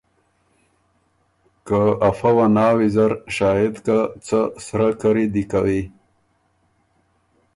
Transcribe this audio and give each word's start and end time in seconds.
که 1.67 1.79
افۀ 2.09 2.31
وه 2.35 2.45
نا 2.55 2.67
ویزر، 2.77 3.11
شاهد 3.35 3.75
که 3.85 3.97
څه 4.25 4.39
سرۀ 4.65 4.89
کری 5.01 5.25
دی 5.33 5.43
کوی 5.51 5.81